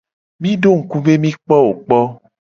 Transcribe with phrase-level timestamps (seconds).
[0.41, 1.99] Mi do ngku be mi kpo wo kpo.